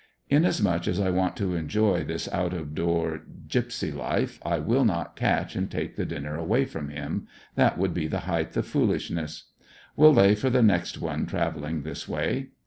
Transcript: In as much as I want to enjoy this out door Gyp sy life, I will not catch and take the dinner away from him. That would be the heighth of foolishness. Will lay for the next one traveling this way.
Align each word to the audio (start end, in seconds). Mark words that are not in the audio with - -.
In 0.31 0.45
as 0.45 0.59
much 0.63 0.87
as 0.87 0.99
I 0.99 1.11
want 1.11 1.37
to 1.37 1.53
enjoy 1.53 2.03
this 2.03 2.27
out 2.33 2.73
door 2.73 3.21
Gyp 3.47 3.71
sy 3.71 3.89
life, 3.91 4.39
I 4.43 4.57
will 4.57 4.83
not 4.83 5.15
catch 5.15 5.55
and 5.55 5.69
take 5.69 5.95
the 5.95 6.07
dinner 6.07 6.35
away 6.35 6.65
from 6.65 6.89
him. 6.89 7.27
That 7.53 7.77
would 7.77 7.93
be 7.93 8.07
the 8.07 8.21
heighth 8.21 8.57
of 8.57 8.65
foolishness. 8.65 9.43
Will 9.95 10.11
lay 10.15 10.33
for 10.33 10.49
the 10.49 10.63
next 10.63 10.97
one 10.99 11.27
traveling 11.27 11.83
this 11.83 12.09
way. 12.09 12.47